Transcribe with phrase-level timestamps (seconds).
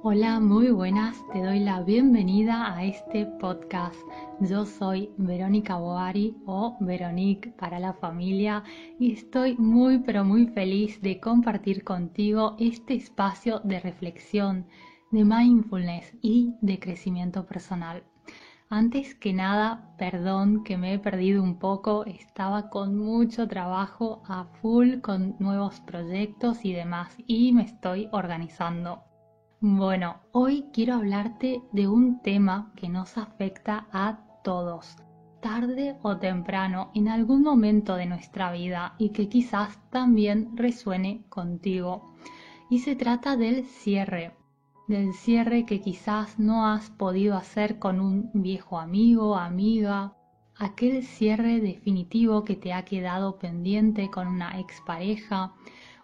[0.00, 3.96] Hola, muy buenas, te doy la bienvenida a este podcast.
[4.38, 8.62] Yo soy Verónica Boari o Veronique para la familia
[9.00, 14.66] y estoy muy pero muy feliz de compartir contigo este espacio de reflexión,
[15.10, 18.04] de mindfulness y de crecimiento personal.
[18.70, 24.44] Antes que nada, perdón que me he perdido un poco, estaba con mucho trabajo a
[24.44, 29.07] full con nuevos proyectos y demás y me estoy organizando.
[29.60, 34.98] Bueno, hoy quiero hablarte de un tema que nos afecta a todos,
[35.42, 42.14] tarde o temprano, en algún momento de nuestra vida y que quizás también resuene contigo.
[42.70, 44.36] Y se trata del cierre,
[44.86, 50.14] del cierre que quizás no has podido hacer con un viejo amigo, amiga,
[50.56, 55.52] aquel cierre definitivo que te ha quedado pendiente con una expareja,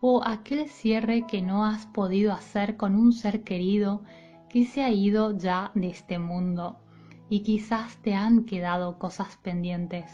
[0.00, 4.02] o aquel cierre que no has podido hacer con un ser querido
[4.48, 6.78] que se ha ido ya de este mundo
[7.28, 10.10] y quizás te han quedado cosas pendientes.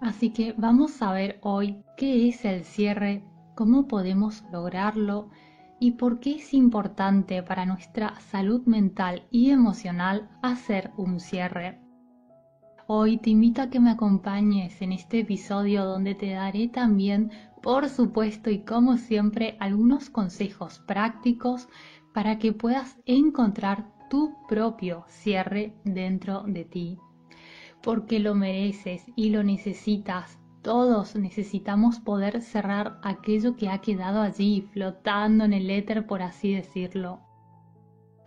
[0.00, 5.30] Así que vamos a ver hoy qué es el cierre, cómo podemos lograrlo
[5.78, 11.80] y por qué es importante para nuestra salud mental y emocional hacer un cierre.
[12.88, 17.30] Hoy te invito a que me acompañes en este episodio donde te daré también
[17.62, 21.68] por supuesto y como siempre algunos consejos prácticos
[22.12, 26.98] para que puedas encontrar tu propio cierre dentro de ti.
[27.82, 30.38] Porque lo mereces y lo necesitas.
[30.62, 36.54] Todos necesitamos poder cerrar aquello que ha quedado allí flotando en el éter, por así
[36.54, 37.20] decirlo.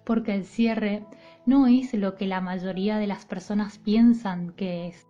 [0.06, 1.06] Porque el cierre
[1.46, 5.08] no es lo que la mayoría de las personas piensan que es.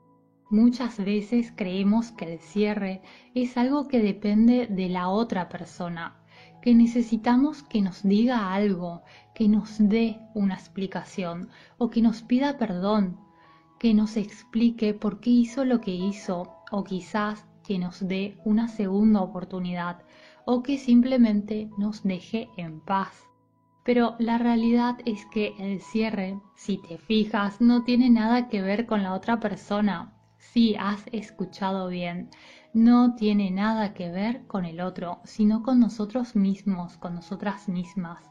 [0.51, 3.01] Muchas veces creemos que el cierre
[3.33, 6.17] es algo que depende de la otra persona,
[6.61, 9.01] que necesitamos que nos diga algo,
[9.33, 13.17] que nos dé una explicación o que nos pida perdón,
[13.79, 18.67] que nos explique por qué hizo lo que hizo o quizás que nos dé una
[18.67, 20.03] segunda oportunidad
[20.45, 23.25] o que simplemente nos deje en paz.
[23.83, 28.85] Pero la realidad es que el cierre, si te fijas, no tiene nada que ver
[28.85, 30.14] con la otra persona,
[30.51, 32.29] Sí, has escuchado bien.
[32.73, 38.23] No tiene nada que ver con el otro, sino con nosotros mismos, con nosotras mismas.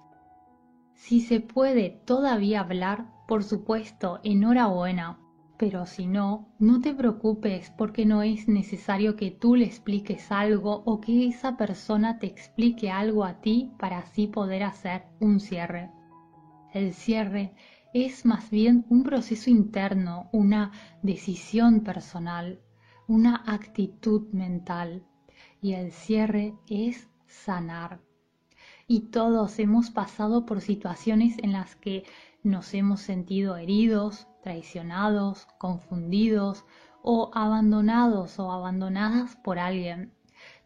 [0.95, 5.19] Si se puede todavía hablar, por supuesto, enhorabuena,
[5.59, 10.83] pero si no, no te preocupes porque no es necesario que tú le expliques algo
[10.87, 15.91] o que esa persona te explique algo a ti para así poder hacer un cierre.
[16.73, 17.55] El cierre
[17.95, 20.73] es más bien un proceso interno, una
[21.03, 22.61] decisión personal,
[23.07, 25.07] una actitud mental
[25.63, 28.01] y el cierre es sanar.
[28.89, 32.03] Y todos hemos pasado por situaciones en las que
[32.43, 36.65] nos hemos sentido heridos, traicionados, confundidos
[37.01, 40.13] o abandonados o abandonadas por alguien.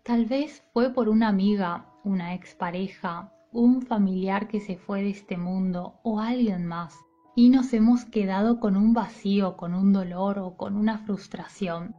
[0.03, 5.37] Tal vez fue por una amiga, una expareja, un familiar que se fue de este
[5.37, 6.97] mundo o alguien más
[7.38, 11.94] y nos hemos quedado con un vacío, con un dolor o con una frustración.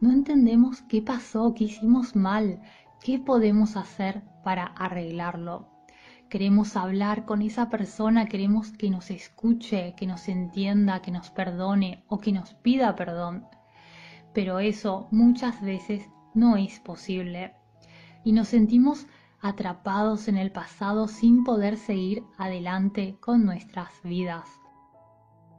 [0.00, 2.62] No entendemos qué pasó, qué hicimos mal,
[3.02, 5.68] qué podemos hacer para arreglarlo.
[6.30, 12.02] Queremos hablar con esa persona, queremos que nos escuche, que nos entienda, que nos perdone
[12.08, 13.44] o que nos pida perdón.
[14.32, 17.52] Pero eso muchas veces no es posible.
[18.24, 19.06] Y nos sentimos
[19.40, 24.48] atrapados en el pasado sin poder seguir adelante con nuestras vidas.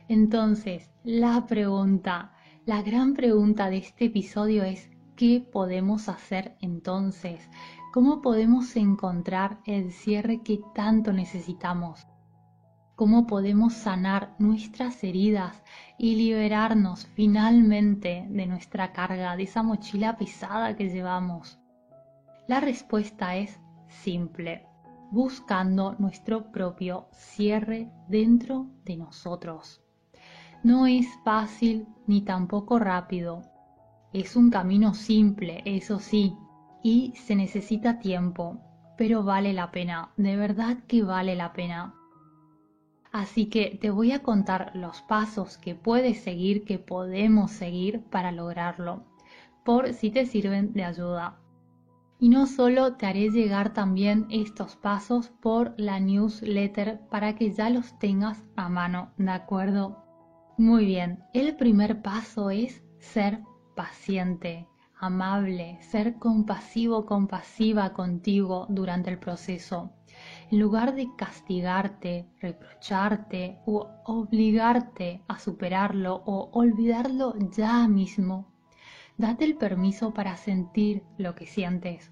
[0.08, 2.34] Entonces, la pregunta,
[2.66, 7.50] la gran pregunta de este episodio es, ¿qué podemos hacer entonces?
[7.94, 12.08] ¿Cómo podemos encontrar el cierre que tanto necesitamos?
[12.96, 15.64] ¿Cómo podemos sanar nuestras heridas
[15.98, 21.58] y liberarnos finalmente de nuestra carga, de esa mochila pesada que llevamos?
[22.48, 23.60] La respuesta es
[23.92, 24.66] simple,
[25.12, 29.82] buscando nuestro propio cierre dentro de nosotros.
[30.64, 33.42] No es fácil ni tampoco rápido.
[34.14, 36.36] Es un camino simple, eso sí,
[36.84, 38.60] y se necesita tiempo,
[38.98, 41.94] pero vale la pena, de verdad que vale la pena.
[43.12, 48.32] Así que te voy a contar los pasos que puedes seguir, que podemos seguir para
[48.32, 49.04] lograrlo,
[49.66, 51.41] por si te sirven de ayuda.
[52.22, 57.72] Y no solo te haré llegar también estos pasos por la newsletter para que ya
[57.72, 60.06] los tengas a mano, ¿de acuerdo?
[60.56, 63.40] Muy bien, el primer paso es ser
[63.76, 64.68] paciente,
[65.00, 69.92] amable, ser compasivo, compasiva contigo durante el proceso.
[70.52, 78.51] en lugar de castigarte, reprocharte o obligarte a superarlo o olvidarlo ya mismo.
[79.22, 82.12] Date el permiso para sentir lo que sientes.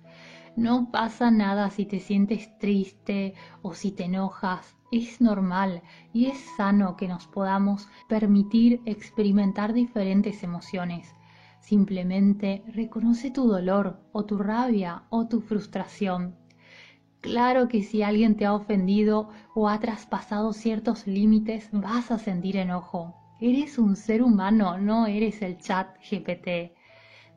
[0.56, 3.34] No pasa nada si te sientes triste
[3.64, 4.78] o si te enojas.
[4.92, 5.82] Es normal
[6.14, 11.16] y es sano que nos podamos permitir experimentar diferentes emociones.
[11.62, 16.36] Simplemente reconoce tu dolor o tu rabia o tu frustración.
[17.22, 22.58] Claro que si alguien te ha ofendido o ha traspasado ciertos límites vas a sentir
[22.58, 23.16] enojo.
[23.42, 26.78] Eres un ser humano, no eres el chat GPT.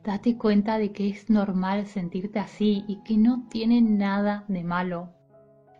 [0.03, 5.13] Date cuenta de que es normal sentirte así y que no tiene nada de malo.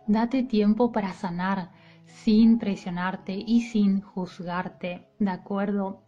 [0.06, 1.72] Date tiempo para sanar
[2.06, 6.04] sin presionarte y sin juzgarte, ¿de acuerdo?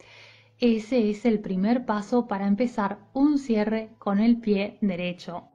[0.58, 5.48] Ese es el primer paso para empezar un cierre con el pie derecho.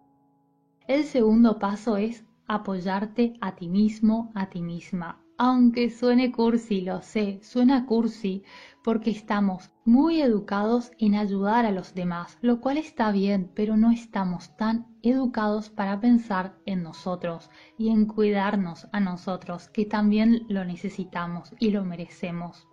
[0.87, 7.01] El segundo paso es apoyarte a ti mismo, a ti misma aunque suene cursi, lo
[7.01, 8.43] sé, suena cursi,
[8.83, 13.89] porque estamos muy educados en ayudar a los demás, lo cual está bien, pero no
[13.89, 20.63] estamos tan educados para pensar en nosotros y en cuidarnos a nosotros, que también lo
[20.63, 22.67] necesitamos y lo merecemos.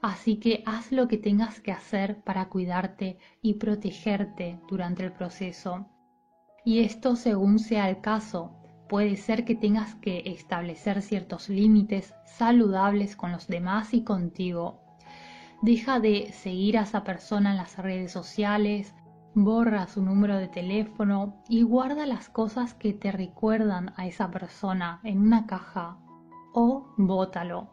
[0.00, 5.88] Así que haz lo que tengas que hacer para cuidarte y protegerte durante el proceso.
[6.64, 8.59] Y esto según sea el caso,
[8.90, 14.80] puede ser que tengas que establecer ciertos límites saludables con los demás y contigo.
[15.62, 18.92] Deja de seguir a esa persona en las redes sociales,
[19.32, 24.98] borra su número de teléfono y guarda las cosas que te recuerdan a esa persona
[25.04, 25.96] en una caja
[26.52, 27.70] o bótalo.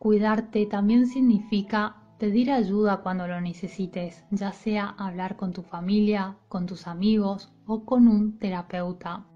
[0.00, 6.66] Cuidarte también significa pedir ayuda cuando lo necesites, ya sea hablar con tu familia, con
[6.66, 9.26] tus amigos o con un terapeuta.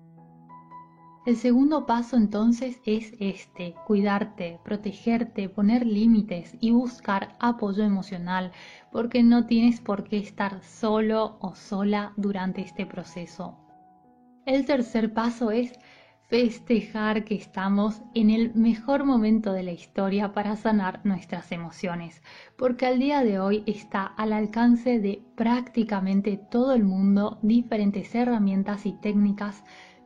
[1.27, 8.53] El segundo paso entonces es este, cuidarte, protegerte, poner límites y buscar apoyo emocional,
[8.91, 13.59] porque no tienes por qué estar solo o sola durante este proceso.
[14.47, 15.79] El tercer paso es
[16.31, 22.23] festejar que estamos en el mejor momento de la historia para sanar nuestras emociones,
[22.57, 28.87] porque al día de hoy está al alcance de prácticamente todo el mundo diferentes herramientas
[28.87, 29.65] y técnicas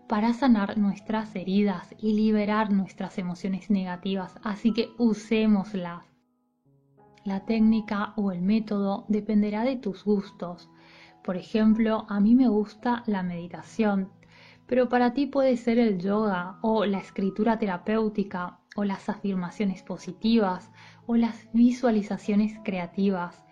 [0.08, 6.04] para sanar nuestras heridas y liberar nuestras emociones negativas, así que usémoslas.
[7.24, 10.70] La técnica o el método dependerá de tus gustos.
[11.22, 14.10] Por ejemplo, a mí me gusta la meditación,
[14.66, 20.70] pero para ti puede ser el yoga o la escritura terapéutica o las afirmaciones positivas
[21.06, 23.44] o las visualizaciones creativas,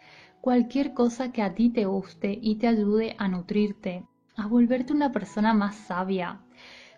[0.43, 4.05] cualquier cosa que a ti te guste y te ayude a nutrirte,
[4.37, 6.41] a volverte una persona más sabia.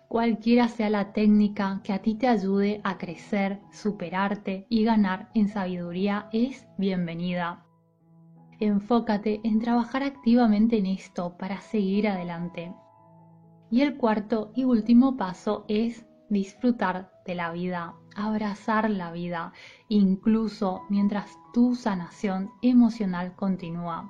[0.07, 5.49] Cualquiera sea la técnica que a ti te ayude a crecer, superarte y ganar en
[5.49, 7.65] sabiduría es bienvenida.
[8.59, 12.73] Enfócate en trabajar activamente en esto para seguir adelante.
[13.69, 19.51] Y el cuarto y último paso es disfrutar de la vida, abrazar la vida,
[19.89, 24.09] incluso mientras tu sanación emocional continúa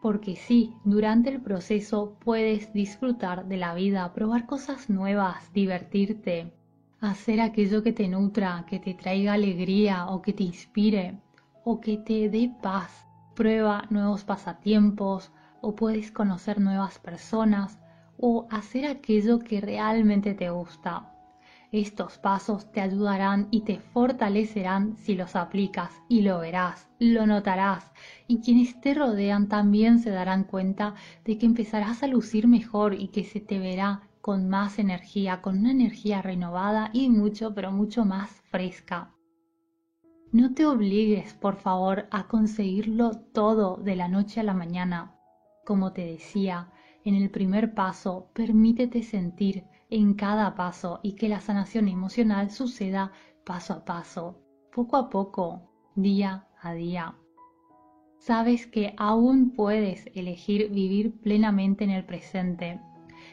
[0.00, 6.52] porque sí, durante el proceso puedes disfrutar de la vida, probar cosas nuevas, divertirte,
[7.00, 11.18] hacer aquello que te nutra, que te traiga alegría o que te inspire
[11.64, 13.06] o que te dé paz.
[13.34, 17.78] Prueba nuevos pasatiempos o puedes conocer nuevas personas
[18.18, 21.12] o hacer aquello que realmente te gusta.
[21.70, 27.92] Estos pasos te ayudarán y te fortalecerán si los aplicas y lo verás, lo notarás
[28.26, 30.94] y quienes te rodean también se darán cuenta
[31.26, 35.58] de que empezarás a lucir mejor y que se te verá con más energía, con
[35.58, 39.14] una energía renovada y mucho, pero mucho más fresca.
[40.32, 45.14] No te obligues, por favor, a conseguirlo todo de la noche a la mañana.
[45.66, 46.70] Como te decía,
[47.04, 53.12] en el primer paso, permítete sentir en cada paso y que la sanación emocional suceda
[53.44, 54.42] paso a paso,
[54.72, 57.14] poco a poco, día a día.
[58.18, 62.80] Sabes que aún puedes elegir vivir plenamente en el presente,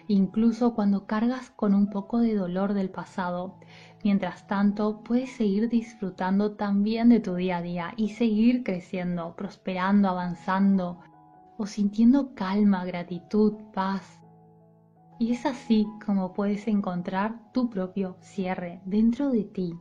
[0.07, 3.59] incluso cuando cargas con un poco de dolor del pasado.
[4.03, 10.07] Mientras tanto, puedes seguir disfrutando también de tu día a día y seguir creciendo, prosperando,
[10.07, 10.99] avanzando
[11.57, 14.24] o sintiendo calma, gratitud, paz,
[15.19, 19.73] y es así como puedes encontrar tu propio cierre dentro de ti.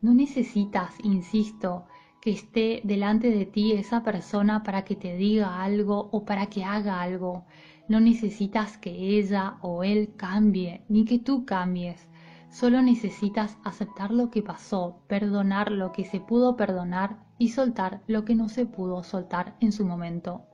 [0.00, 1.86] No necesitas, insisto,
[2.20, 6.64] que esté delante de ti esa persona para que te diga algo o para que
[6.64, 7.46] haga algo.
[7.88, 12.08] No necesitas que ella o él cambie, ni que tú cambies.
[12.50, 18.24] Solo necesitas aceptar lo que pasó, perdonar lo que se pudo perdonar y soltar lo
[18.24, 20.47] que no se pudo soltar en su momento.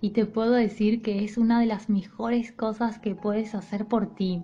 [0.00, 4.14] Y te puedo decir que es una de las mejores cosas que puedes hacer por
[4.14, 4.42] ti,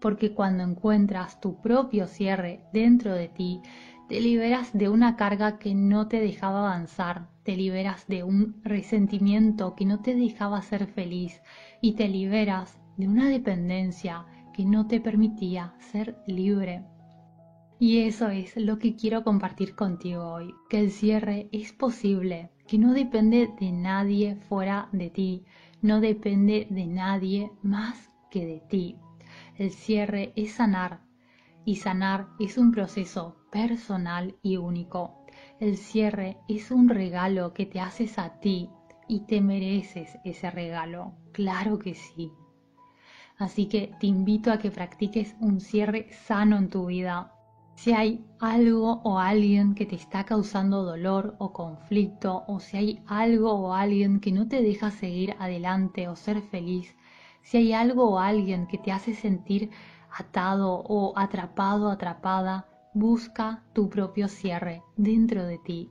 [0.00, 3.60] porque cuando encuentras tu propio cierre dentro de ti,
[4.08, 9.76] te liberas de una carga que no te dejaba avanzar, te liberas de un resentimiento
[9.76, 11.40] que no te dejaba ser feliz
[11.80, 16.84] y te liberas de una dependencia que no te permitía ser libre.
[17.78, 22.78] Y eso es lo que quiero compartir contigo hoy, que el cierre es posible, que
[22.78, 25.44] no depende de nadie fuera de ti,
[25.82, 28.96] no depende de nadie más que de ti.
[29.58, 31.00] El cierre es sanar
[31.64, 35.26] y sanar es un proceso personal y único.
[35.58, 38.70] El cierre es un regalo que te haces a ti
[39.08, 41.14] y te mereces ese regalo.
[41.32, 42.30] Claro que sí.
[43.36, 47.34] Así que te invito a que practiques un cierre sano en tu vida.
[47.80, 53.02] Si hay algo o alguien que te está causando dolor o conflicto, o si hay
[53.06, 56.94] algo o alguien que no te deja seguir adelante o ser feliz,
[57.40, 59.70] si hay algo o alguien que te hace sentir
[60.14, 65.90] atado o atrapado, atrapada, busca tu propio cierre dentro de ti.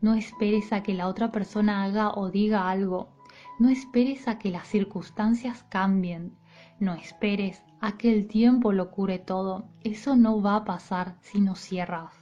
[0.00, 3.10] No esperes a que la otra persona haga o diga algo.
[3.58, 6.38] No esperes a que las circunstancias cambien.
[6.78, 9.68] No esperes a que el tiempo lo cure todo.
[9.82, 12.14] Eso no va a pasar si no cierras.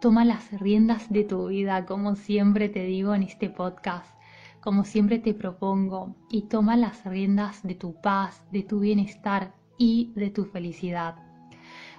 [0.00, 4.20] Toma las riendas de tu vida, como siempre te digo en este podcast
[4.60, 10.12] como siempre te propongo, y toma las riendas de tu paz, de tu bienestar y
[10.14, 11.16] de tu felicidad.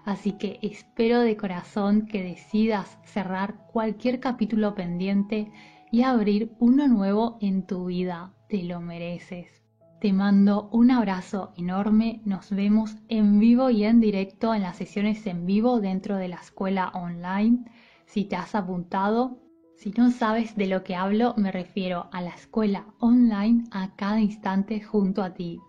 [0.05, 5.51] Así que espero de corazón que decidas cerrar cualquier capítulo pendiente
[5.91, 8.33] y abrir uno nuevo en tu vida.
[8.47, 9.60] Te lo mereces.
[10.01, 12.21] Te mando un abrazo enorme.
[12.25, 16.37] Nos vemos en vivo y en directo en las sesiones en vivo dentro de la
[16.37, 17.65] escuela online.
[18.07, 19.37] Si te has apuntado,
[19.75, 24.19] si no sabes de lo que hablo, me refiero a la escuela online a cada
[24.19, 25.59] instante junto a ti,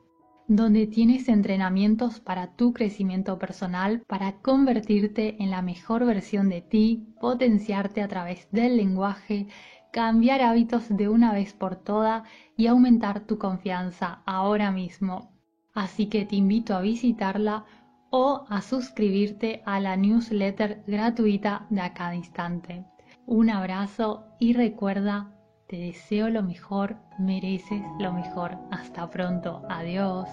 [0.48, 7.06] donde tienes entrenamientos para tu crecimiento personal, para convertirte en la mejor versión de ti,
[7.20, 9.48] potenciarte a través del lenguaje,
[9.92, 12.24] cambiar hábitos de una vez por todas
[12.56, 15.30] y aumentar tu confianza ahora mismo.
[15.74, 17.64] Así que te invito a visitarla
[18.10, 22.84] o a suscribirte a la newsletter gratuita de a cada instante.
[23.26, 25.30] Un abrazo y recuerda,
[25.68, 28.58] te deseo lo mejor, mereces lo mejor.
[28.70, 30.28] Hasta pronto, adiós.